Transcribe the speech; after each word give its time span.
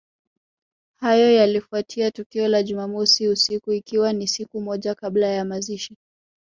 Hayo 0.95 1.31
yalifuatia 1.31 2.11
tukio 2.11 2.47
la 2.47 2.63
jumamosi 2.63 3.27
usiku 3.27 3.71
ikiwa 3.71 4.13
ni 4.13 4.27
siku 4.27 4.61
moja 4.61 4.95
kabla 4.95 5.27
ya 5.27 5.45
mazishi 5.45 5.95